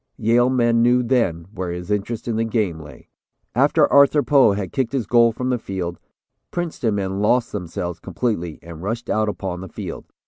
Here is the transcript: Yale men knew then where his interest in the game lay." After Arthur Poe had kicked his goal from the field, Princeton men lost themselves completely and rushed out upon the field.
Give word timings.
Yale 0.17 0.49
men 0.49 0.81
knew 0.81 1.03
then 1.03 1.45
where 1.53 1.69
his 1.69 1.91
interest 1.91 2.27
in 2.27 2.35
the 2.35 2.43
game 2.43 2.79
lay." 2.79 3.07
After 3.53 3.85
Arthur 3.93 4.23
Poe 4.23 4.53
had 4.53 4.71
kicked 4.73 4.93
his 4.93 5.05
goal 5.05 5.31
from 5.31 5.51
the 5.51 5.59
field, 5.59 5.99
Princeton 6.49 6.95
men 6.95 7.21
lost 7.21 7.51
themselves 7.51 7.99
completely 7.99 8.57
and 8.63 8.81
rushed 8.81 9.11
out 9.11 9.29
upon 9.29 9.61
the 9.61 9.69
field. 9.69 10.05